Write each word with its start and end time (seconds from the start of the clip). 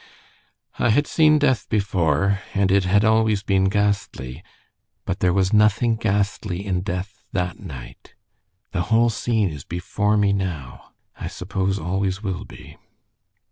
I 0.79 0.89
had 0.89 1.05
seen 1.05 1.37
death 1.37 1.69
before, 1.69 2.39
and 2.55 2.71
it 2.71 2.85
had 2.85 3.05
always 3.05 3.43
been 3.43 3.65
ghastly, 3.65 4.41
but 5.05 5.19
there 5.19 5.31
was 5.31 5.53
nothing 5.53 5.95
ghastly 5.95 6.65
in 6.65 6.81
death 6.81 7.23
that 7.33 7.59
night. 7.59 8.15
The 8.71 8.81
whole 8.89 9.11
scene 9.11 9.49
is 9.49 9.63
before 9.63 10.17
me 10.17 10.33
now, 10.33 10.93
I 11.17 11.27
suppose 11.27 11.77
always 11.77 12.23
will 12.23 12.45
be." 12.45 12.77